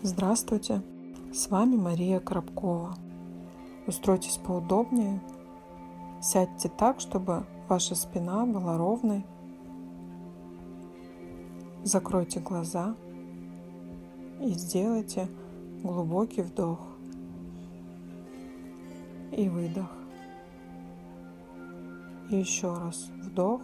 Здравствуйте, 0.00 0.80
с 1.32 1.50
вами 1.50 1.74
Мария 1.74 2.20
Коробкова. 2.20 2.94
Устройтесь 3.88 4.36
поудобнее, 4.36 5.20
сядьте 6.22 6.68
так, 6.68 7.00
чтобы 7.00 7.44
ваша 7.68 7.96
спина 7.96 8.46
была 8.46 8.78
ровной. 8.78 9.26
Закройте 11.82 12.38
глаза 12.38 12.94
и 14.40 14.52
сделайте 14.52 15.28
глубокий 15.82 16.42
вдох 16.42 16.78
и 19.32 19.48
выдох. 19.48 19.90
И 22.30 22.36
еще 22.36 22.72
раз 22.72 23.10
вдох 23.20 23.62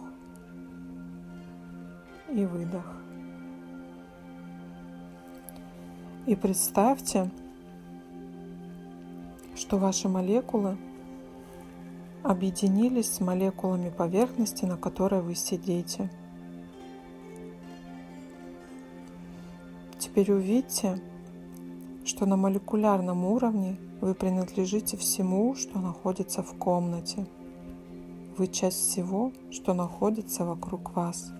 и 2.29 2.45
выдох. 2.45 2.94
И 6.25 6.35
представьте, 6.35 7.29
что 9.55 9.77
ваши 9.77 10.09
молекулы 10.09 10.75
объединились 12.23 13.13
с 13.13 13.19
молекулами 13.19 13.91
поверхности, 13.91 14.65
на 14.65 14.75
которой 14.75 15.21
вы 15.21 15.35
сидите. 15.35 16.09
Теперь 19.99 20.31
увидьте, 20.31 20.99
что 22.05 22.25
на 22.25 22.37
молекулярном 22.37 23.23
уровне 23.23 23.77
вы 24.01 24.15
принадлежите 24.15 24.97
всему, 24.97 25.53
что 25.53 25.77
находится 25.77 26.41
в 26.41 26.57
комнате. 26.57 27.27
Вы 28.35 28.47
часть 28.47 28.79
всего, 28.79 29.31
что 29.51 29.75
находится 29.75 30.43
вокруг 30.43 30.95
вас. 30.95 31.31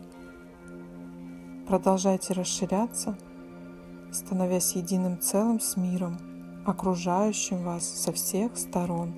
Продолжайте 1.65 2.33
расширяться– 2.35 3.17
становясь 4.15 4.75
единым 4.75 5.19
целым 5.19 5.59
с 5.59 5.75
миром, 5.77 6.17
окружающим 6.65 7.63
вас 7.63 7.85
со 7.85 8.11
всех 8.11 8.57
сторон. 8.57 9.13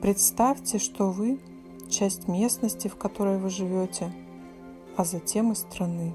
Представьте, 0.00 0.78
что 0.78 1.10
вы– 1.10 1.40
часть 1.90 2.28
местности, 2.28 2.88
в 2.88 2.96
которой 2.96 3.38
вы 3.38 3.50
живете, 3.50 4.12
а 4.96 5.04
затем 5.04 5.52
и 5.52 5.54
страны. 5.54 6.12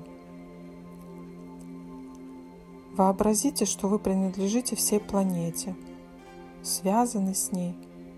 Вообразите, 2.95 3.65
что 3.65 3.87
вы 3.87 3.97
принадлежите 3.97 4.75
всей 4.75 4.99
планете, 4.99 5.75
связаны 6.61 7.33
с 7.33 7.51
ней, 7.51 7.75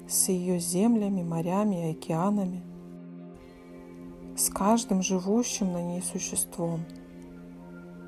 с 0.07 0.27
ее 0.27 0.59
землями, 0.59 1.23
морями 1.23 1.88
и 1.88 1.91
океанами, 1.91 2.61
с 4.35 4.49
каждым 4.49 5.01
живущим 5.01 5.71
на 5.71 5.81
ней 5.81 6.01
существом– 6.01 6.85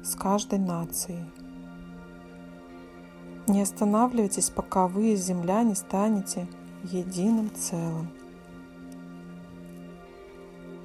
с 0.07 0.15
каждой 0.15 0.59
нацией. 0.59 1.25
Не 3.47 3.61
останавливайтесь, 3.61 4.49
пока 4.49 4.87
вы 4.87 5.13
из 5.13 5.25
Земля 5.25 5.63
не 5.63 5.75
станете 5.75 6.47
единым 6.83 7.51
целым. 7.53 8.09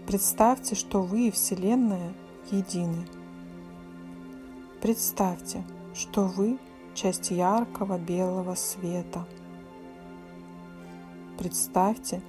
Представьте, 0.06 0.74
что 0.74 1.02
вы 1.02 1.28
и 1.28 1.30
Вселенная 1.30 2.12
едины. 2.50 3.06
Представьте, 4.80 5.64
что 5.94 6.24
вы 6.24 6.58
часть 6.94 7.30
яркого 7.30 7.98
белого 7.98 8.56
света. 8.56 9.24
Представьте, 11.38 12.22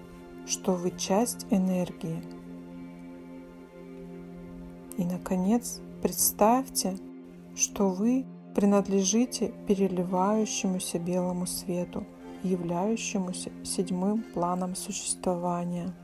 что 0.45 0.73
вы 0.73 0.91
часть 0.91 1.47
энергии. 1.49 2.23
И, 4.97 5.03
наконец, 5.03 5.81
Представьте, 6.03 6.97
что 7.55 7.87
вы 7.87 8.25
принадлежите 8.53 9.53
переливающемуся 9.69 10.99
белому 10.99 11.47
свету, 11.47 12.05
являющемуся 12.43 13.53
седьмым 13.63 14.21
планом 14.33 14.75
существования. 14.75 15.95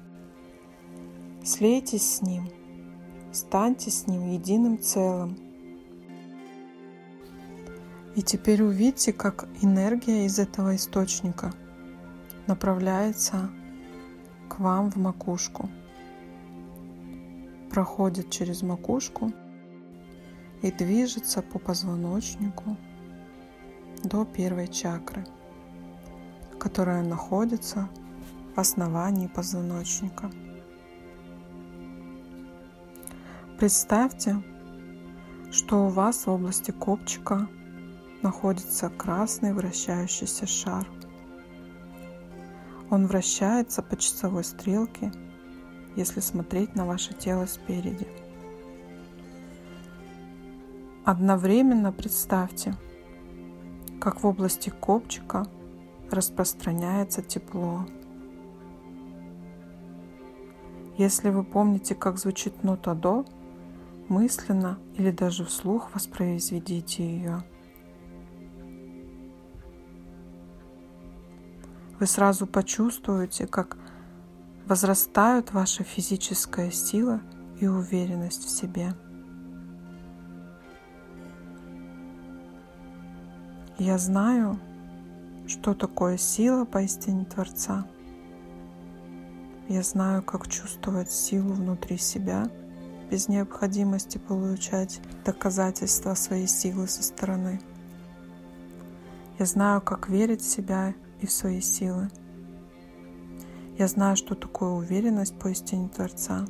Слейтесь 1.43 2.15
с 2.15 2.21
ним, 2.21 2.47
станьте 3.33 3.91
с 3.91 4.07
ним 4.07 4.31
единым 4.31 4.79
целым. 4.79 5.37
И 8.15 8.21
теперь 8.21 8.63
увидьте, 8.63 9.11
как 9.11 9.49
энергия 9.61 10.25
из 10.25 10.39
этого 10.39 10.77
источника 10.77 11.51
направляется 12.47 13.49
к 14.47 14.59
вам 14.59 14.91
в 14.91 14.95
макушку, 14.95 15.69
проходит 17.69 18.29
через 18.29 18.61
макушку 18.61 19.33
и 20.61 20.71
движется 20.71 21.41
по 21.41 21.59
позвоночнику 21.59 22.77
до 24.03 24.25
первой 24.25 24.67
чакры, 24.67 25.25
которая 26.59 27.03
находится 27.03 27.89
в 28.55 28.59
основании 28.59 29.27
позвоночника. 29.27 30.31
Представьте, 33.57 34.41
что 35.51 35.85
у 35.85 35.89
вас 35.89 36.25
в 36.25 36.29
области 36.29 36.71
копчика 36.71 37.47
находится 38.21 38.89
красный 38.89 39.53
вращающийся 39.53 40.45
шар. 40.45 40.87
Он 42.89 43.05
вращается 43.07 43.81
по 43.81 43.97
часовой 43.97 44.43
стрелке, 44.43 45.11
если 45.95 46.21
смотреть 46.21 46.75
на 46.75 46.85
ваше 46.85 47.13
тело 47.13 47.45
спереди. 47.45 48.07
Одновременно 51.11 51.91
представьте, 51.91 52.75
как 53.99 54.21
в 54.21 54.27
области 54.27 54.69
копчика 54.69 55.47
распространяется 56.11 57.23
тепло. 57.23 57.87
Если 60.99 61.31
вы 61.31 61.43
помните, 61.43 61.95
как 61.95 62.19
звучит 62.19 62.61
нота 62.61 62.93
до, 62.93 63.25
мысленно 64.07 64.77
или 64.97 65.09
даже 65.09 65.45
вслух 65.45 65.89
воспроизведите 65.95 67.03
ее. 67.03 67.43
Вы 71.99 72.05
сразу 72.05 72.45
почувствуете, 72.45 73.47
как 73.47 73.77
возрастают 74.67 75.53
ваша 75.53 75.83
физическая 75.83 76.69
сила 76.69 77.19
и 77.59 77.65
уверенность 77.65 78.45
в 78.45 78.49
себе. 78.51 78.93
Я 83.79 83.97
знаю, 83.97 84.59
что 85.47 85.73
такое 85.73 86.17
сила 86.17 86.65
поистине 86.65 87.23
Творца. 87.23 87.87
Я 89.69 89.83
знаю, 89.83 90.21
как 90.21 90.49
чувствовать 90.49 91.09
силу 91.09 91.53
внутри 91.53 91.97
себя 91.97 92.51
без 93.09 93.29
необходимости 93.29 94.17
получать 94.17 94.99
доказательства 95.23 96.13
своей 96.15 96.47
силы 96.47 96.89
со 96.89 97.01
стороны. 97.03 97.61
Я 99.39 99.45
знаю, 99.45 99.79
как 99.79 100.09
верить 100.09 100.41
в 100.41 100.49
себя 100.49 100.93
и 101.21 101.25
в 101.25 101.31
свои 101.31 101.61
силы. 101.61 102.09
Я 103.77 103.87
знаю, 103.87 104.17
что 104.17 104.35
такое 104.35 104.71
уверенность 104.71 105.39
поистине 105.39 105.87
Творца. 105.87 106.45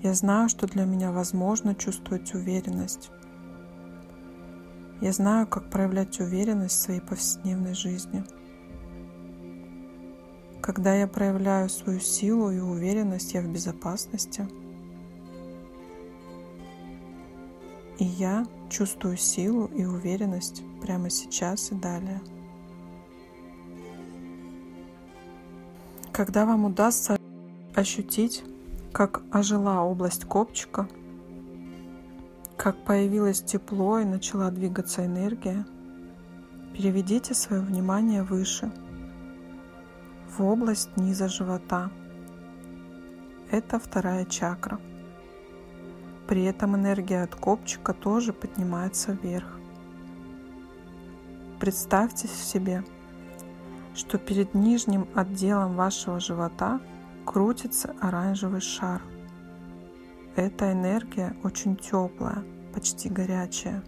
Я 0.00 0.14
знаю, 0.14 0.48
что 0.48 0.68
для 0.68 0.84
меня 0.84 1.10
возможно 1.10 1.74
чувствовать 1.74 2.32
уверенность 2.34 3.10
я 5.00 5.12
знаю, 5.12 5.46
как 5.46 5.70
проявлять 5.70 6.20
уверенность 6.20 6.76
в 6.76 6.82
своей 6.82 7.00
повседневной 7.00 7.74
жизни. 7.74 8.22
Когда 10.60 10.94
я 10.94 11.06
проявляю 11.06 11.70
свою 11.70 12.00
силу 12.00 12.50
и 12.50 12.58
уверенность, 12.58 13.32
я 13.32 13.40
в 13.40 13.48
безопасности. 13.48 14.46
И 17.98 18.04
я 18.04 18.46
чувствую 18.68 19.16
силу 19.16 19.66
и 19.66 19.84
уверенность 19.84 20.62
прямо 20.82 21.08
сейчас 21.08 21.72
и 21.72 21.74
далее. 21.74 22.20
Когда 26.12 26.44
вам 26.44 26.66
удастся 26.66 27.18
ощутить, 27.74 28.44
как 28.92 29.22
ожила 29.30 29.82
область 29.82 30.26
копчика– 30.26 30.86
как 32.62 32.76
появилось 32.84 33.40
тепло 33.40 34.00
и 34.00 34.04
начала 34.04 34.50
двигаться 34.50 35.06
энергия, 35.06 35.64
переведите 36.74 37.32
свое 37.32 37.62
внимание 37.62 38.22
выше, 38.22 38.70
в 40.28 40.44
область 40.44 40.94
низа 40.98 41.26
живота. 41.26 41.90
Это 43.50 43.78
вторая 43.78 44.26
чакра. 44.26 44.78
При 46.28 46.44
этом 46.44 46.76
энергия 46.76 47.22
от 47.22 47.34
копчика 47.34 47.94
тоже 47.94 48.34
поднимается 48.34 49.12
вверх. 49.12 49.58
Представьте 51.60 52.28
себе, 52.28 52.84
что 53.94 54.18
перед 54.18 54.52
нижним 54.52 55.08
отделом 55.14 55.76
вашего 55.76 56.20
живота 56.20 56.78
крутится 57.24 57.94
оранжевый 58.02 58.60
шар– 58.60 59.00
эта 60.36 60.72
энергия 60.72 61.36
очень 61.42 61.76
теплая, 61.76 62.44
почти 62.74 63.08
горячая. 63.08 63.82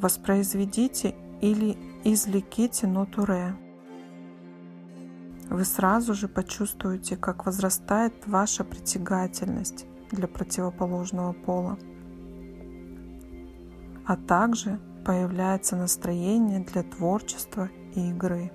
Воспроизведите 0.00 1.14
или 1.40 1.76
извлеките 2.04 2.86
ноту 2.86 3.24
ре. 3.24 3.56
Вы 5.48 5.64
сразу 5.64 6.14
же 6.14 6.28
почувствуете, 6.28 7.16
как 7.16 7.46
возрастает 7.46 8.26
ваша 8.26 8.64
притягательность 8.64 9.86
для 10.10 10.28
противоположного 10.28 11.32
пола, 11.32 11.78
а 14.04 14.16
также 14.16 14.80
появляется 15.04 15.76
настроение 15.76 16.60
для 16.60 16.82
творчества 16.82 17.70
и 17.94 18.10
игры. 18.10 18.50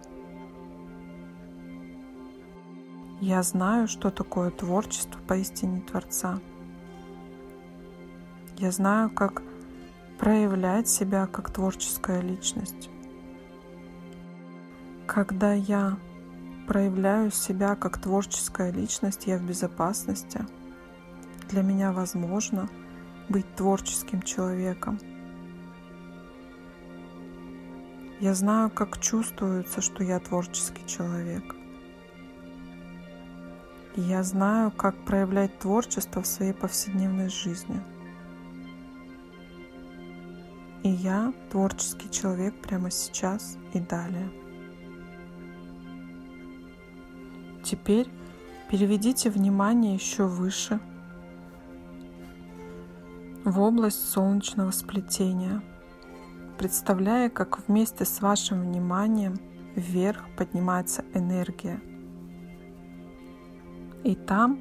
Я 3.21 3.43
знаю, 3.43 3.87
что 3.87 4.09
такое 4.09 4.49
творчество 4.49 5.21
поистине 5.27 5.81
Творца. 5.81 6.39
Я 8.57 8.71
знаю, 8.71 9.11
как 9.11 9.43
проявлять 10.17 10.89
себя 10.89 11.27
как 11.27 11.51
творческая 11.51 12.19
личность. 12.21 12.89
Когда 15.05 15.53
я 15.53 15.99
проявляю 16.67 17.29
себя 17.29 17.75
как 17.75 18.01
творческая 18.01 18.71
личность, 18.71 19.27
я 19.27 19.37
в 19.37 19.43
безопасности. 19.43 20.43
Для 21.47 21.61
меня 21.61 21.91
возможно 21.91 22.69
быть 23.29 23.55
творческим 23.55 24.23
человеком. 24.23 24.99
Я 28.19 28.33
знаю, 28.33 28.71
как 28.71 28.99
чувствуется, 28.99 29.79
что 29.81 30.03
я 30.03 30.19
творческий 30.19 30.87
человек. 30.87 31.60
Я 33.95 34.23
знаю, 34.23 34.71
как 34.71 34.95
проявлять 35.05 35.59
творчество 35.59 36.21
в 36.21 36.27
своей 36.27 36.53
повседневной 36.53 37.29
жизни– 37.29 37.81
и 40.83 40.89
я 40.89 41.33
творческий 41.49 42.09
человек 42.09 42.55
прямо 42.55 42.89
сейчас 42.89 43.57
и 43.73 43.79
далее. 43.79 44.31
Теперь 47.63 48.09
переведите 48.69 49.29
внимание 49.29 49.93
еще 49.93 50.25
выше, 50.25 50.79
в 53.43 53.59
область 53.59 54.09
солнечного 54.09 54.71
сплетения, 54.71 55.61
представляя, 56.57 57.29
как 57.29 57.67
вместе 57.67 58.05
с 58.05 58.21
вашим 58.21 58.61
вниманием 58.61 59.39
вверх 59.75 60.27
поднимается 60.37 61.03
энергия. 61.13 61.81
И 64.03 64.15
там, 64.15 64.59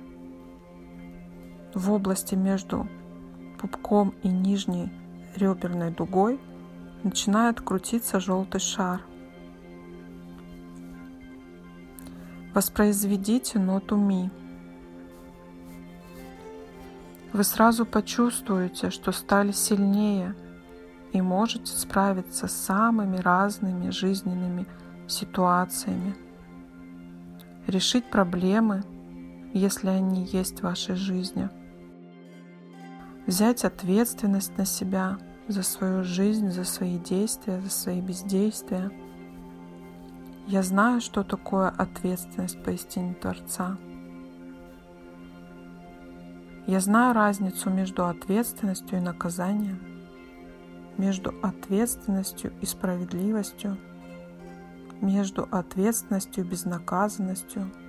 в 1.75 1.91
области 1.93 2.35
между 2.35 2.87
пупком 3.59 4.15
и 4.23 4.29
нижней 4.29 4.93
реберной 5.37 5.91
дугой 5.91 6.39
начинает 7.03 7.61
крутиться 7.61 8.21
желтый 8.21 8.61
шар. 8.61 9.03
Воспроизведите 12.55 13.59
ноту 13.59 13.97
ми. 13.97 14.31
Вы 17.33 17.45
сразу 17.45 17.87
почувствуете, 17.87 18.91
что 18.91 19.13
стали 19.13 19.53
сильнее 19.53 20.35
и 21.13 21.23
можете 21.23 21.73
справиться 21.73 22.49
с 22.49 22.53
самыми 22.53 23.19
разными 23.19 23.91
жизненными 23.91 24.67
ситуациями, 25.07 26.17
решить 27.69 28.11
проблемы, 28.11 28.83
если 29.53 29.89
они 29.89 30.25
есть 30.25 30.61
в 30.61 30.65
вашей 30.65 30.95
жизни– 30.95 31.49
взять 33.31 33.65
ответственность 33.65 34.59
на 34.59 34.65
себя 34.65 35.17
за 35.47 35.63
свою 35.63 36.03
жизнь, 36.03 36.51
за 36.51 36.65
свои 36.65 36.99
действия, 36.99 37.61
за 37.61 37.71
свои 37.71 38.01
бездействия. 38.01 38.91
Я 40.49 40.65
знаю, 40.65 41.01
что 41.01 41.23
такое 41.23 41.69
ответственность 41.69 42.63
поистине 42.65 43.15
Творца. 43.15 43.79
Я 46.67 46.81
знаю 46.81 47.15
разницу 47.15 47.71
между 47.71 48.07
ответственностью 48.07 48.99
и 48.99 49.03
наказанием, 49.03 49.81
между 50.99 51.33
ответственностью 51.41 52.53
и 52.61 52.67
справедливостью, 52.67 53.79
между 55.01 55.47
ответственностью 55.51 56.45
и 56.45 56.49
безнаказанностью– 56.49 57.71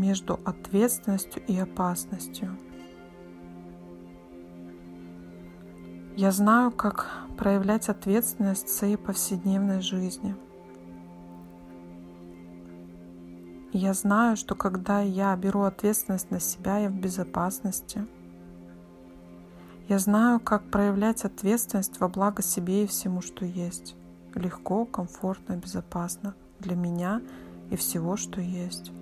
между 0.00 0.40
ответственностью 0.44 1.42
и 1.46 1.58
опасностью. 1.58 2.56
Я 6.16 6.32
знаю, 6.32 6.70
как 6.72 7.06
проявлять 7.36 7.88
ответственность 7.88 8.68
в 8.68 8.72
своей 8.72 8.96
повседневной 8.96 9.80
жизни. 9.80 10.34
Я 13.72 13.94
знаю, 13.94 14.36
что 14.36 14.54
когда 14.54 15.00
я 15.00 15.36
беру 15.36 15.62
ответственность 15.62 16.30
на 16.30 16.40
себя, 16.40 16.78
я 16.78 16.88
в 16.88 16.94
безопасности. 16.94 18.06
Я 19.88 19.98
знаю, 19.98 20.40
как 20.40 20.70
проявлять 20.70 21.24
ответственность 21.24 22.00
во 22.00 22.08
благо 22.08 22.42
себе 22.42 22.84
и 22.84 22.86
всему, 22.86 23.22
что 23.22 23.44
есть. 23.44 23.94
Легко, 24.34 24.84
комфортно, 24.84 25.54
безопасно 25.54 26.34
для 26.58 26.76
меня 26.76 27.22
и 27.70 27.76
всего, 27.76 28.16
что 28.16 28.40
есть. 28.40 28.92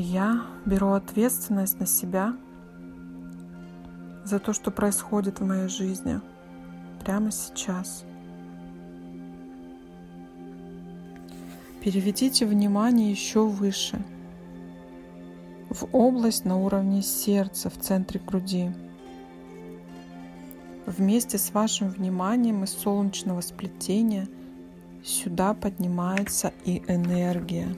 Я 0.00 0.42
беру 0.66 0.92
ответственность 0.92 1.80
на 1.80 1.86
себя 1.86 2.36
за 4.24 4.38
то, 4.38 4.52
что 4.52 4.70
происходит 4.70 5.40
в 5.40 5.46
моей 5.46 5.68
жизни 5.68 6.20
прямо 7.02 7.30
сейчас. 7.30 8.04
Переведите 11.82 12.44
внимание 12.44 13.10
еще 13.10 13.46
выше, 13.46 14.04
в 15.70 15.86
область 15.92 16.44
на 16.44 16.56
уровне 16.58 17.00
сердца 17.00 17.70
в 17.70 17.78
центре 17.78 18.20
груди. 18.20 18.72
Вместе 20.84 21.38
с 21.38 21.52
вашим 21.52 21.88
вниманием 21.88 22.64
из 22.64 22.70
солнечного 22.70 23.40
сплетения 23.40 24.28
сюда 25.04 25.54
поднимается 25.54 26.52
и 26.64 26.82
энергия. 26.86 27.68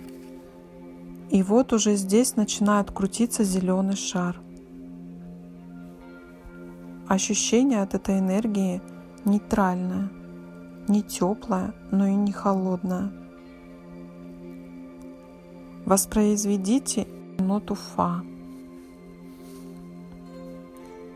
И 1.31 1.43
вот 1.43 1.75
уже 1.75 1.95
здесь 1.95 2.37
начинает 2.37 2.91
крутиться 2.91 3.45
зеленый 3.45 3.97
шар. 3.97 4.41
Ощущение 7.07 7.83
от 7.83 7.95
этой 7.95 8.19
энергии 8.19 8.81
нейтральное, 9.27 10.11
не 10.89 11.03
теплое, 11.03 11.75
но 11.91 12.07
и 12.07 12.15
не 12.15 12.33
холодное. 12.33 13.13
Воспроизведите 15.85 17.07
ноту 17.39 17.75
фа. 17.75 18.23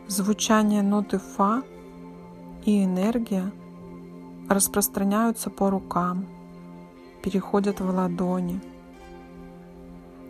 Звучание 0.07 0.83
ноты 0.83 1.17
фа 1.17 1.63
и 2.65 2.83
энергия 2.83 3.51
распространяются 4.47 5.49
по 5.49 5.71
рукам, 5.71 6.27
переходят 7.23 7.79
в 7.79 7.89
ладони– 7.89 8.61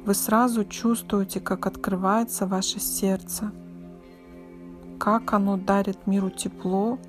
вы 0.05 0.13
сразу 0.13 0.65
чувствуете, 0.65 1.39
как 1.39 1.65
открывается 1.65 2.45
ваше 2.45 2.79
сердце, 2.79 3.51
как 4.99 5.33
оно 5.33 5.57
дарит 5.57 6.07
миру 6.07 6.29
тепло 6.29 6.99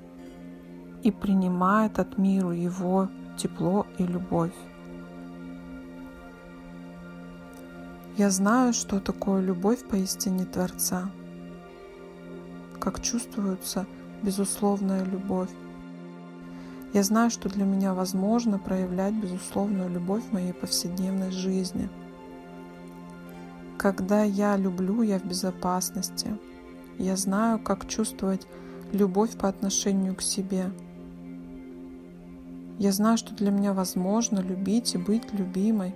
и 1.03 1.11
принимает 1.11 1.99
от 1.99 2.17
мира 2.17 2.51
его 2.51 3.09
тепло 3.37 3.85
и 3.97 4.03
любовь. 4.05 4.53
Я 8.17 8.29
знаю, 8.29 8.71
что 8.71 9.01
такое 9.01 9.41
любовь 9.41 9.85
поистине 9.85 10.45
Творца, 10.45 11.09
как 12.79 13.01
чувствуется 13.01 13.85
безусловная 14.23 15.03
любовь. 15.03 15.49
Я 16.93 17.03
знаю, 17.03 17.29
что 17.29 17.49
для 17.49 17.65
меня 17.65 17.93
возможно 17.93 18.57
проявлять 18.57 19.13
безусловную 19.13 19.89
любовь 19.89 20.23
в 20.23 20.31
моей 20.31 20.53
повседневной 20.53 21.31
жизни– 21.31 21.89
когда 23.85 24.23
я 24.23 24.57
люблю, 24.57 25.03
я 25.03 25.19
в 25.19 25.25
безопасности. 25.25 26.39
Я 26.97 27.15
знаю, 27.15 27.59
как 27.59 27.87
чувствовать 27.87 28.47
любовь 28.91 29.37
по 29.37 29.47
отношению 29.47 30.15
к 30.15 30.23
себе. 30.23 30.71
Я 32.79 32.91
знаю, 32.91 33.19
что 33.19 33.35
для 33.35 33.51
меня 33.51 33.73
возможно 33.73 34.39
любить 34.39 34.95
и 34.95 34.97
быть 34.97 35.31
любимой. 35.33 35.93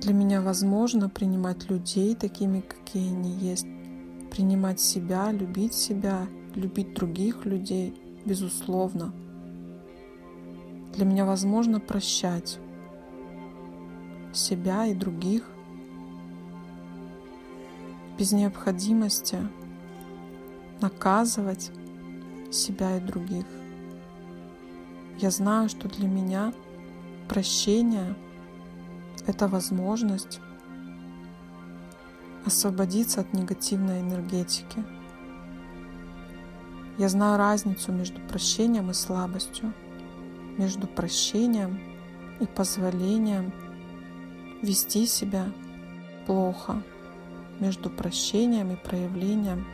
Для 0.00 0.14
меня 0.14 0.40
возможно 0.40 1.10
принимать 1.10 1.68
людей 1.68 2.14
такими, 2.14 2.62
какие 2.62 3.12
они 3.12 3.32
есть, 3.32 3.66
принимать 4.30 4.80
себя, 4.80 5.32
любить 5.32 5.74
себя, 5.74 6.28
любить 6.54 6.94
других 6.94 7.44
людей, 7.44 7.94
безусловно, 8.24 9.12
Для 10.94 11.04
меня 11.04 11.26
возможно 11.26 11.78
прощать 11.78 12.58
себя 14.32 14.86
и 14.86 14.94
других 14.94 15.44
без 18.18 18.32
необходимости 18.32 19.38
наказывать 20.80 21.70
себя 22.50 22.98
и 22.98 23.00
других. 23.00 23.46
Я 25.18 25.30
знаю, 25.30 25.68
что 25.68 25.88
для 25.88 26.06
меня 26.06 26.52
прощение— 27.28 28.14
это 29.26 29.48
возможность 29.48 30.40
освободиться 32.44 33.20
от 33.20 33.32
негативной 33.32 34.00
энергетики. 34.00 34.84
Я 36.98 37.08
знаю 37.08 37.38
разницу 37.38 37.92
между 37.92 38.20
прощением 38.20 38.90
и 38.90 38.94
слабостью, 38.94 39.72
между 40.58 40.86
прощением 40.86 41.80
и 42.40 42.46
позволением 42.46 43.52
вести 44.62 45.06
себя 45.06 45.52
плохо, 46.26 46.82
между 47.60 47.90
прощением 47.90 48.72
и 48.72 48.76
проявлением 48.76 49.66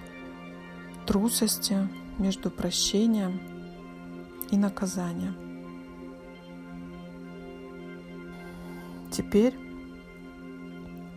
трусости, 1.07 1.89
между 2.19 2.51
прощением 2.51 3.41
и 4.51 4.57
наказанием. 4.57 5.37
Теперь 9.11 9.55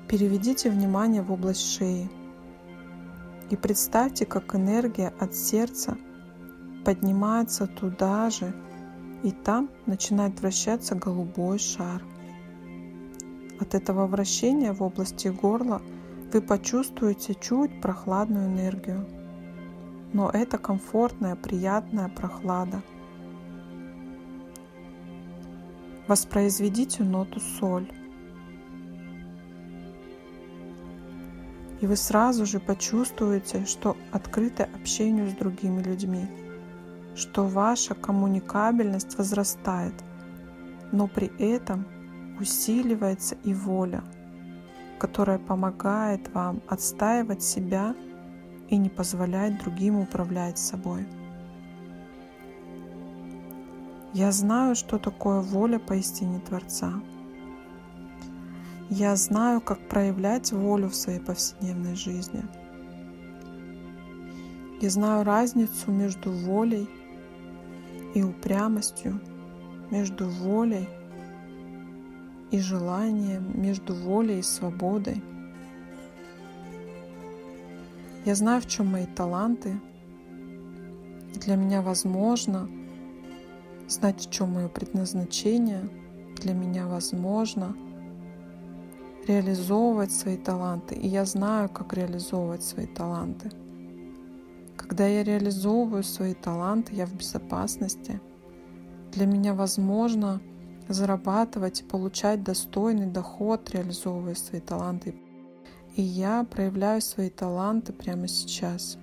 переведите 0.07 0.69
внимание 0.69 1.21
в 1.21 1.31
область 1.31 1.75
шеи 1.75 2.09
и 3.49 3.55
представьте, 3.55 4.25
как 4.25 4.55
энергия 4.55 5.13
от 5.19 5.35
сердца 5.35 5.97
поднимается 6.85 7.67
туда 7.67 8.29
же, 8.29 8.53
и 9.23 9.31
там 9.31 9.69
начинает 9.85 10.39
вращаться 10.39 10.95
голубой 10.95 11.59
шар. 11.59 12.03
От 13.60 13.75
этого 13.75 14.08
вращения 14.08 14.72
в 14.72 14.82
области 14.82 15.28
горла 15.28 15.82
вы 16.32 16.42
почувствуете 16.42 17.36
чуть 17.36 17.82
прохладную 17.82 18.48
энергию, 18.48 19.06
но 20.13 20.30
это 20.30 20.58
комфортная, 20.58 21.36
приятная 21.36 22.08
прохлада. 22.08 22.82
Воспроизведите 26.08 27.04
ноту 27.04 27.39
соль. 27.39 27.92
И 31.82 31.88
вы 31.88 31.96
сразу 31.96 32.46
же 32.46 32.60
почувствуете, 32.60 33.66
что 33.66 33.96
открыты 34.12 34.63
общению 34.63 35.30
с 35.30 35.34
другими 35.34 35.82
людьми, 35.82 36.28
что 37.16 37.46
ваша 37.46 37.94
коммуникабельность 37.94 39.18
возрастает, 39.18 39.94
но 40.92 41.08
при 41.08 41.28
этом 41.38 41.86
усиливается 42.39 43.36
и 43.43 43.53
воля, 43.53 44.03
которая 45.00 45.39
помогает 45.39 46.34
вам 46.34 46.62
отстаивать 46.67 47.43
себя 47.43 47.96
и 48.69 48.77
не 48.77 48.89
позволять 48.89 49.60
другим 49.60 50.00
управлять 50.00 50.58
собой. 50.58 51.08
Я 54.13 54.31
знаю, 54.31 54.75
что 54.75 54.98
такое 54.98 55.41
воля 55.41 55.79
поистине 55.79 56.39
Творца. 56.39 56.93
Я 58.89 59.15
знаю, 59.15 59.62
как 59.62 59.79
проявлять 59.88 60.51
волю 60.51 60.89
в 60.89 60.96
своей 60.96 61.19
повседневной 61.19 61.96
жизни. 61.96 62.43
Я 64.81 64.89
знаю 64.89 65.24
разницу 65.24 65.91
между 65.91 66.31
волей 66.31 66.89
и 68.15 68.24
упрямостью, 68.24 69.19
между 69.91 70.27
волей 70.27 70.88
и 72.51 72.60
желанием, 72.60 73.51
между 73.53 73.94
волей 73.94 74.39
и 74.39 74.44
свободой. 74.44 75.24
Я 78.25 78.36
знаю, 78.36 78.62
в 78.62 78.68
чем 78.68 78.88
мои 78.88 79.06
таланты. 79.06 79.79
Для 81.36 81.56
меня 81.56 81.82
возможно 81.82 82.70
знать, 83.88 84.27
в 84.27 84.29
чем 84.29 84.53
мое 84.53 84.68
предназначение. 84.68 85.89
Для 86.38 86.53
меня 86.53 86.88
возможно 86.88 87.75
реализовывать 89.27 90.12
свои 90.12 90.38
таланты. 90.38 90.96
И 90.96 91.08
я 91.08 91.25
знаю, 91.25 91.70
как 91.70 91.94
реализовывать 91.94 92.63
свои 92.63 92.88
таланты. 92.88 93.51
Когда 94.75 95.06
я 95.08 95.24
реализовываю 95.24 96.03
свои 96.03 96.34
таланты, 96.34 96.96
я 96.96 97.06
в 97.06 97.13
безопасности. 97.13 98.20
Для 99.12 99.25
меня 99.25 99.53
возможно 99.53 100.41
зарабатывать 100.89 101.88
получать 101.88 102.43
достойный 102.43 103.05
доход, 103.05 103.69
реализовывая 103.69 104.36
свои 104.36 104.60
таланты. 104.60 105.15
И 105.96 106.01
я 106.01 106.43
проявляю 106.43 107.01
свои 107.01 107.29
таланты 107.29 107.93
прямо 107.93 108.27
сейчас 108.27 108.98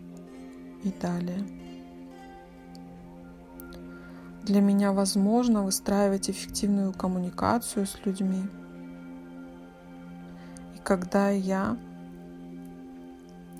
и 0.82 0.90
далее. 0.90 1.46
Для 4.42 4.60
меня 4.60 4.92
возможно 4.92 5.62
выстраивать 5.62 6.28
эффективную 6.28 6.92
коммуникацию 6.92 7.86
с 7.86 8.04
людьми. 8.04 8.42
И 10.74 10.78
когда 10.78 11.30
я 11.30 11.76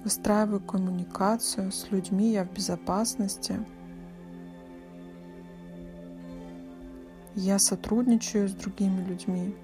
выстраиваю 0.04 0.61
коммуникацию 0.61 1.73
с 1.73 1.90
людьми, 1.90 2.33
я 2.33 2.45
в 2.45 2.52
безопасности– 2.52 3.64
Я 7.37 7.59
сотрудничаю 7.59 8.49
с 8.49 8.52
другими 8.52 9.05
людьми 9.05 9.55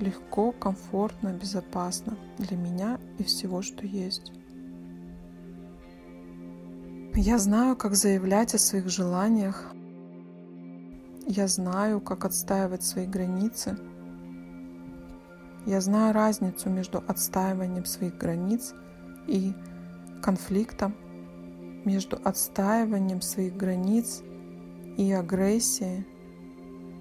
легко, 0.00 0.50
комфортно, 0.50 1.28
безопасно 1.28 2.18
для 2.38 2.56
меня 2.56 2.98
и 3.18 3.22
всего, 3.22 3.62
что 3.62 3.86
есть. 3.86 4.32
Я 7.14 7.38
знаю, 7.38 7.76
как 7.76 7.94
заявлять 7.94 8.54
о 8.54 8.58
своих 8.58 8.88
желаниях. 8.88 9.72
Я 11.28 11.46
знаю, 11.46 12.00
как 12.00 12.24
отстаивать 12.24 12.82
свои 12.82 13.06
границы. 13.06 13.78
Я 15.66 15.80
знаю 15.80 16.12
разницу 16.12 16.68
между 16.68 16.98
отстаиванием 17.06 17.84
своих 17.84 18.16
границ 18.16 18.74
и 19.28 19.52
конфликтом, 20.20 20.96
между 21.84 22.18
отстаиванием 22.24 23.20
своих 23.20 23.56
границ 23.56 24.22
и 24.96 25.12
агрессией, 25.12 26.04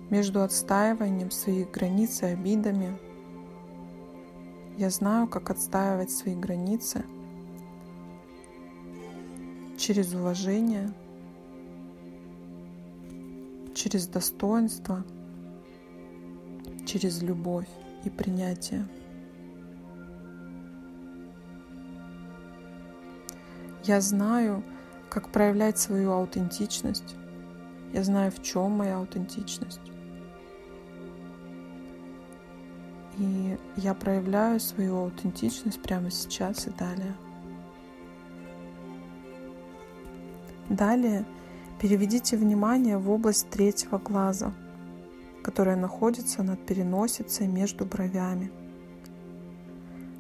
между 0.09 0.41
отстаиванием 0.41 1.31
своих 1.31 1.71
границ 1.71 2.21
и 2.23 2.27
обидами. 2.27 2.97
Я 4.77 4.89
знаю, 4.89 5.27
как 5.27 5.49
отстаивать 5.49 6.11
свои 6.11 6.35
границы 6.35 7.03
через 9.77 10.13
уважение, 10.13 10.91
через 13.73 14.07
достоинство, 14.07 15.03
через 16.85 17.21
любовь 17.21 17.67
и 18.03 18.09
принятие. 18.09 18.87
Я 23.83 24.01
знаю, 24.01 24.63
как 25.09 25.31
проявлять 25.31 25.77
свою 25.77 26.11
аутентичность. 26.11 27.15
Я 27.93 28.03
знаю, 28.03 28.31
в 28.31 28.43
чем 28.43 28.71
моя 28.71 28.97
аутентичность. 28.97 29.79
Я 33.75 33.93
проявляю 33.93 34.59
свою 34.59 34.97
аутентичность 34.97 35.81
прямо 35.81 36.09
сейчас 36.09 36.67
и 36.67 36.71
далее. 36.71 37.15
Далее 40.69 41.25
переведите 41.79 42.37
внимание 42.37 42.97
в 42.97 43.09
область 43.09 43.49
третьего 43.49 43.99
глаза, 43.99 44.51
которая 45.43 45.75
находится 45.75 46.41
над 46.43 46.65
переносицей 46.65 47.47
между 47.47 47.85
бровями. 47.85 48.51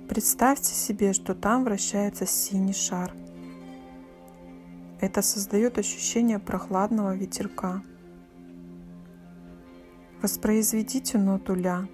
Представьте 0.07 0.73
себе, 0.73 1.13
что 1.13 1.33
там 1.33 1.63
вращается 1.63 2.25
синий 2.25 2.73
шар. 2.73 3.13
Это 5.01 5.21
создает 5.21 5.77
ощущение 5.77 6.39
прохладного 6.39 7.15
ветерка. 7.15 7.81
Воспроизведите 10.21 11.17
ноту 11.17 11.55
ля 11.55 11.87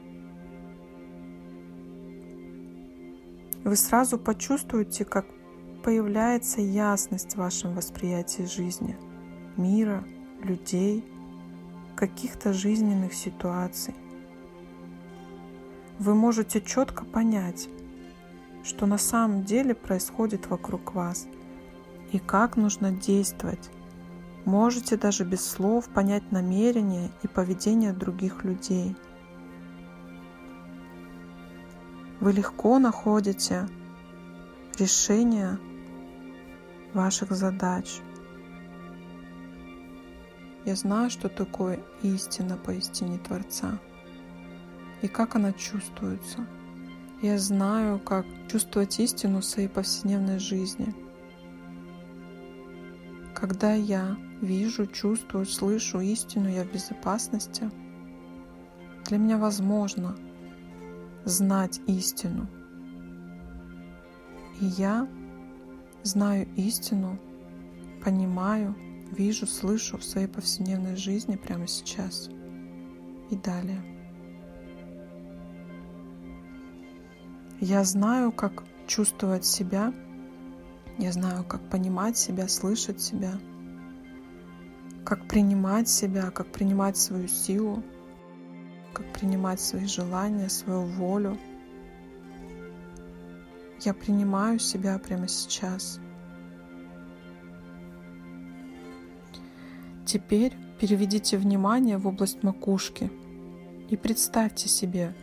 вы 3.64 3.76
сразу 3.76 4.18
почувствуете, 4.18 5.06
как 5.06 5.26
появляется 5.84 6.62
ясность 6.62 7.34
в 7.34 7.38
вашем 7.38 7.76
восприятии 7.76 8.44
жизни, 8.44 8.98
мира, 9.58 10.04
людей, 10.42 11.04
каких-то 11.96 12.54
жизненных 12.54 13.14
ситуаций. 13.14 13.94
Вы 16.00 16.16
можете 16.16 16.62
четко 16.62 17.06
понять, 17.06 17.70
что 18.64 18.86
на 18.86 18.98
самом 18.98 19.44
деле 19.44 19.76
происходит 19.76 20.48
вокруг 20.48 20.94
вас 20.94 21.28
и 22.12 22.20
как 22.20 22.58
нужно 22.58 22.92
действовать 22.92 23.70
Можете 24.46 24.98
даже 24.98 25.24
без 25.24 25.46
слов 25.46 25.88
понять 25.88 26.32
намерения 26.32 27.10
и 27.24 27.28
поведение 27.28 27.94
других 27.94 28.44
людей. 28.44 28.96
Вы 32.24 32.32
легко 32.32 32.80
находите 32.80 33.68
решение 34.80 35.60
ваших 36.94 37.34
задач. 37.34 38.00
Я 40.64 40.78
знаю, 40.78 41.10
что 41.10 41.28
такое 41.28 41.82
истина 42.02 42.56
поистине 42.56 43.18
Творца 43.18 43.78
и 45.02 45.10
как 45.10 45.36
она 45.36 45.52
чувствуется. 45.52 46.48
Я 47.22 47.38
знаю, 47.38 48.00
как 48.00 48.26
чувствовать 48.50 48.98
истину 49.02 49.42
в 49.42 49.46
своей 49.46 49.68
повседневной 49.68 50.40
жизни. 50.40 50.96
Когда 53.36 53.74
я 53.74 54.16
вижу, 54.40 54.88
чувствую, 54.88 55.46
слышу 55.46 56.00
истину, 56.00 56.48
я 56.48 56.64
в 56.64 56.72
безопасности. 56.72 57.70
Для 59.10 59.18
меня 59.18 59.38
возможно 59.38 60.16
знать 61.26 61.80
истину. 61.88 62.48
И 64.60 64.66
я 64.66 65.08
знаю 66.04 66.48
истину, 66.56 67.18
понимаю, 68.04 68.76
вижу, 69.12 69.48
слышу 69.48 69.98
в 69.98 70.04
своей 70.04 70.28
повседневной 70.28 70.96
жизни 70.96 71.36
прямо 71.36 71.68
сейчас 71.68 72.30
и 73.30 73.36
далее. 73.36 73.82
Я 77.60 77.84
знаю, 77.84 78.32
как 78.32 78.64
чувствовать 78.88 79.46
себя, 79.46 79.94
я 80.98 81.12
знаю, 81.12 81.46
как 81.46 81.62
понимать 81.70 82.18
себя, 82.18 82.48
слышать 82.48 83.02
себя, 83.02 83.32
как 85.06 85.28
принимать 85.28 85.88
себя, 85.88 86.30
как 86.32 86.52
принимать 86.52 86.98
свою 86.98 87.28
силу, 87.28 87.84
как 88.94 89.06
принимать 89.14 89.60
свои 89.60 89.86
желания, 89.86 90.50
свою 90.50 90.84
волю. 90.84 91.38
Я 93.82 93.94
принимаю 93.94 94.60
себя 94.60 94.98
прямо 95.00 95.28
сейчас. 95.28 96.00
Теперь 100.06 100.54
переведите 100.80 101.38
внимание 101.38 101.98
в 101.98 102.08
область 102.08 102.44
макушки 102.44 103.12
и 103.90 103.98
представьте 103.98 104.70
себе 104.70 105.16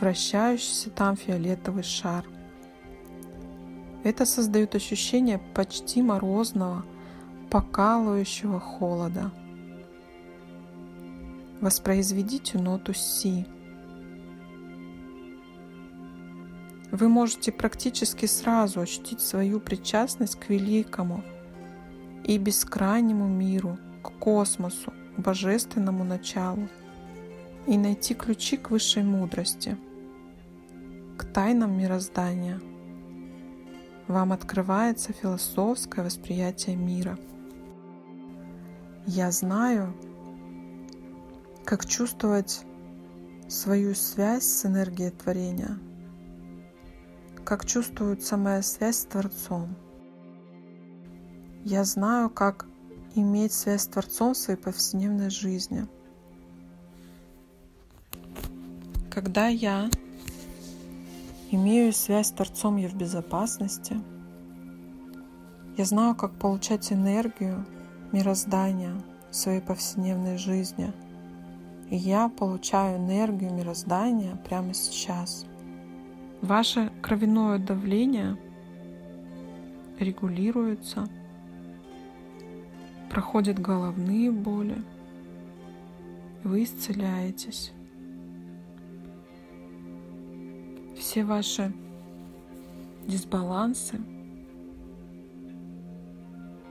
вращающийся 0.00 0.90
там 0.90 1.16
фиолетовый 1.16 1.82
шар. 1.82 2.24
Это 4.02 4.26
создает 4.26 4.74
ощущение 4.74 5.38
почти 5.54 6.02
морозного, 6.02 6.84
покалывающего 7.50 8.60
холода. 8.60 9.32
Воспроизведите 11.64 12.58
ноту 12.58 12.92
Си. 12.92 13.46
Вы 16.92 17.08
можете 17.08 17.52
практически 17.52 18.26
сразу 18.26 18.80
ощутить 18.82 19.22
свою 19.22 19.60
причастность 19.60 20.38
к 20.38 20.50
великому 20.50 21.24
и 22.22 22.36
бескрайнему 22.36 23.26
миру, 23.28 23.78
к 24.02 24.10
космосу, 24.18 24.92
к 25.16 25.20
божественному 25.20 26.04
началу 26.04 26.68
и 27.66 27.78
найти 27.78 28.12
ключи 28.12 28.58
к 28.58 28.70
высшей 28.70 29.02
мудрости, 29.02 29.78
к 31.16 31.24
тайнам 31.24 31.78
мироздания. 31.78 32.60
Вам 34.06 34.34
открывается 34.34 35.14
философское 35.14 36.04
восприятие 36.04 36.76
мира. 36.76 37.18
Я 39.06 39.30
знаю, 39.30 39.94
как 41.64 41.86
чувствовать 41.86 42.64
свою 43.48 43.94
связь 43.94 44.44
с 44.44 44.66
энергией 44.66 45.10
творения, 45.10 45.78
как 47.44 47.66
чувствуется 47.66 48.36
моя 48.36 48.62
связь 48.62 48.98
с 48.98 49.04
Творцом. 49.04 49.76
Я 51.64 51.84
знаю, 51.84 52.30
как 52.30 52.66
иметь 53.14 53.52
связь 53.52 53.82
с 53.82 53.86
Творцом 53.86 54.34
в 54.34 54.36
своей 54.36 54.58
повседневной 54.58 55.30
жизни– 55.30 55.86
Когда 59.14 59.46
я 59.46 59.88
имею 61.52 61.92
связь 61.92 62.26
с 62.26 62.32
Творцом, 62.32 62.78
я 62.78 62.88
в 62.88 62.96
безопасности. 62.96 63.96
Я 65.76 65.84
знаю, 65.84 66.16
как 66.16 66.32
получать 66.32 66.92
энергию 66.92 67.64
мироздания 68.10 68.92
в 69.30 69.36
своей 69.36 69.60
повседневной 69.60 70.36
жизни. 70.36 70.92
И 71.90 71.96
я 71.96 72.28
получаю 72.28 72.98
энергию 72.98 73.52
мироздания 73.52 74.36
прямо 74.36 74.74
сейчас. 74.74 75.46
Ваше 76.40 76.90
кровяное 77.02 77.58
давление 77.58 78.36
регулируется, 79.98 81.06
проходят 83.10 83.58
головные 83.58 84.30
боли, 84.30 84.82
вы 86.42 86.64
исцеляетесь. 86.64 87.72
все 91.04 91.22
ваши 91.22 91.72
дисбалансы, 93.06 94.00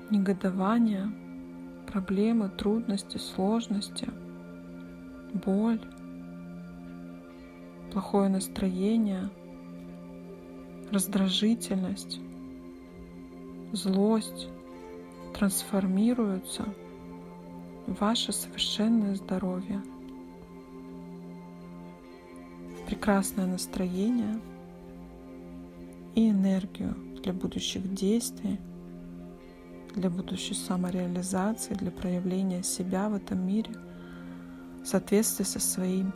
негодования, 0.10 1.14
проблемы, 1.86 2.50
трудности, 2.50 3.18
сложности, 3.18 4.10
боль, 5.34 5.82
плохое 7.92 8.30
настроение, 8.30 9.30
раздражительность, 10.92 12.20
злость 13.72 14.48
трансформируются 15.34 16.66
в 17.88 18.00
ваше 18.00 18.32
совершенное 18.32 19.16
здоровье– 19.16 19.82
прекрасное 22.94 23.48
настроение 23.48 24.40
и 26.16 26.30
энергию 26.30 26.96
для 27.22 27.34
будущих 27.34 27.94
действий, 27.94 28.60
для 29.96 30.10
будущей 30.10 30.54
самореализации, 30.54 31.74
для 31.74 31.92
проявления 31.92 32.64
себя 32.64 33.10
в 33.10 33.16
этом 33.16 33.46
мире 33.46 33.72
в 34.84 34.88
соответствии 34.88 35.44
со, 35.44 35.60
своим, 35.60 36.14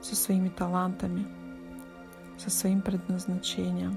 со 0.00 0.14
своими 0.14 0.48
талантами, 0.48 1.26
со 2.38 2.50
своим 2.50 2.82
предназначением. 2.82 3.96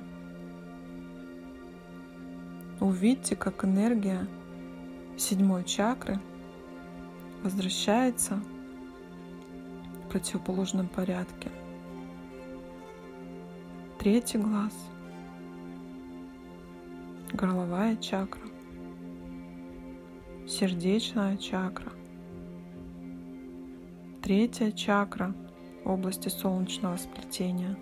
Увидьте, 2.80 3.36
как 3.36 3.63
энергия 3.63 4.28
седьмой 5.17 5.63
чакры 5.63 6.19
возвращается 7.43 8.41
в 10.06 10.10
противоположном 10.12 10.88
порядке– 10.88 11.51
третий 14.06 14.38
глаз, 14.38 14.71
горловая 17.34 17.95
чакра, 17.95 18.43
сердечная 20.47 21.38
чакра, 21.38 21.91
третья 24.25 24.71
чакра 24.71 25.35
в 25.83 25.91
области 25.91 26.29
солнечного 26.29 26.97
сплетения, 26.97 27.77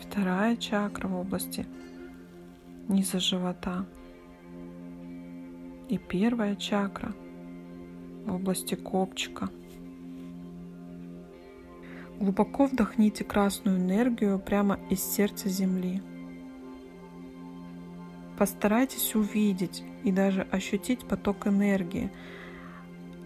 вторая 0.00 0.56
чакра 0.56 1.06
в 1.06 1.14
области 1.14 1.66
низа 2.88 3.20
живота. 3.20 3.84
И 5.90 5.98
первая 5.98 6.56
чакра 6.56 7.12
в 8.24 8.36
области 8.36 8.74
копчика– 8.74 9.50
Глубоко 12.18 12.66
вдохните 12.66 13.22
красную 13.22 13.78
энергию 13.78 14.40
прямо 14.40 14.80
из 14.90 15.00
сердца 15.00 15.48
Земли. 15.48 16.02
Постарайтесь 18.36 19.14
увидеть 19.14 19.84
и 20.02 20.10
даже 20.10 20.42
ощутить 20.50 21.06
поток 21.06 21.46
энергии, 21.46 22.10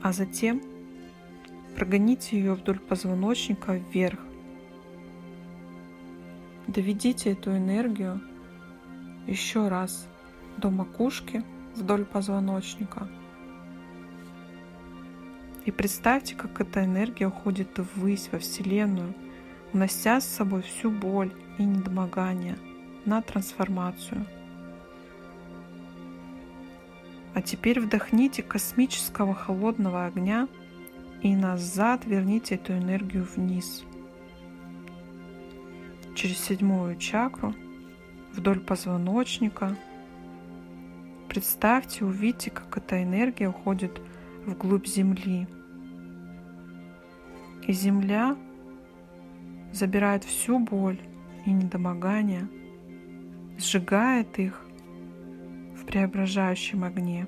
а 0.02 0.12
затем 0.12 0.60
прогоните 1.76 2.38
ее 2.38 2.54
вдоль 2.54 2.78
позвоночника 2.78 3.74
вверх. 3.74 4.18
Доведите 6.66 7.32
эту 7.32 7.56
энергию 7.56 8.20
еще 9.26 9.68
раз 9.68 10.06
до 10.56 10.70
макушки 10.70 11.42
вдоль 11.76 12.04
позвоночника– 12.04 13.08
и 15.64 15.70
представьте, 15.70 16.35
как 16.35 16.61
эта 16.61 16.85
энергия 16.85 17.26
уходит 17.26 17.78
ввысь, 17.78 18.28
во 18.32 18.40
Вселенную, 18.40 19.14
унося 19.72 20.20
с 20.20 20.26
собой 20.26 20.62
всю 20.62 20.90
боль 20.90 21.32
и 21.58 21.64
недомогание 21.64 22.58
на 23.04 23.22
трансформацию. 23.22 24.26
А 27.35 27.40
теперь 27.40 27.80
вдохните 27.80 28.42
космического 28.42 29.35
холодного 29.35 30.06
огня 30.06 30.48
и 31.22 31.37
назад 31.37 32.04
верните 32.04 32.56
эту 32.56 32.72
энергию 32.72 33.24
вниз. 33.37 33.85
Через 36.14 36.38
седьмую 36.38 36.96
чакру, 36.96 37.54
вдоль 38.32 38.61
позвоночника. 38.61 39.76
Представьте, 41.28 42.04
увидите, 42.04 42.50
как 42.50 42.76
эта 42.76 43.02
энергия 43.02 43.48
уходит 43.48 44.00
вглубь 44.46 44.87
Земли. 44.87 45.46
И 47.66 47.72
Земля 47.72 48.37
забирает 49.72 50.24
всю 50.24 50.58
боль 50.58 51.00
и 51.46 51.52
недомогание, 51.52 52.48
сжигает 53.58 54.38
их 54.38 54.61
в 55.76 55.87
преображающем 55.87 56.85
огне 56.85 57.26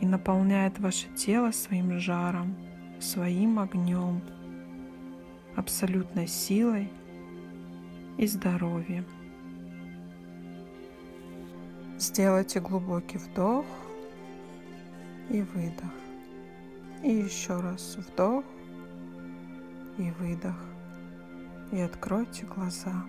и 0.00 0.06
наполняет 0.06 0.78
ваше 0.78 1.08
тело 1.16 1.50
своим 1.50 1.98
жаром, 1.98 2.54
своим 3.04 3.58
огнем, 3.58 4.22
абсолютной 5.56 6.26
силой 6.26 6.90
и 8.16 8.26
здоровьем. 8.26 9.04
Сделайте 11.98 12.60
глубокий 12.60 13.18
вдох 13.18 13.66
и 15.28 15.42
выдох. 15.42 15.92
И 17.02 17.10
еще 17.10 17.60
раз 17.60 17.96
вдох 17.96 18.44
и 19.98 20.10
выдох. 20.18 20.56
И 21.72 21.80
откройте 21.80 22.46
глаза. 22.46 23.04